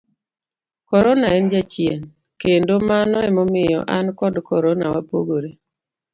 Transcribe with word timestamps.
corona 0.89 1.27
en 1.37 1.45
Jachien, 1.53 2.01
kendo 2.41 2.73
mano 2.89 3.17
emomiyo 3.29 3.79
an 3.97 4.05
kod 4.19 4.35
corona 4.49 4.85
wapogore 4.93 5.49